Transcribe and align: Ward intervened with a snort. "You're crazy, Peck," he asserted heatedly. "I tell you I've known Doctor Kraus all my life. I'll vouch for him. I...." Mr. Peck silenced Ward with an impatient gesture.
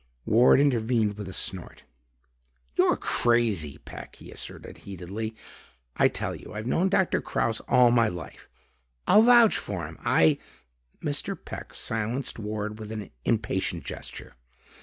Ward 0.25 0.59
intervened 0.59 1.15
with 1.15 1.29
a 1.29 1.31
snort. 1.31 1.83
"You're 2.75 2.97
crazy, 2.97 3.77
Peck," 3.77 4.15
he 4.15 4.31
asserted 4.31 4.79
heatedly. 4.79 5.35
"I 5.95 6.07
tell 6.07 6.35
you 6.35 6.53
I've 6.55 6.65
known 6.65 6.89
Doctor 6.89 7.21
Kraus 7.21 7.59
all 7.67 7.91
my 7.91 8.07
life. 8.07 8.49
I'll 9.05 9.21
vouch 9.21 9.59
for 9.59 9.85
him. 9.85 9.99
I...." 10.03 10.39
Mr. 11.03 11.37
Peck 11.39 11.75
silenced 11.75 12.39
Ward 12.39 12.79
with 12.79 12.91
an 12.91 13.11
impatient 13.25 13.85
gesture. 13.85 14.33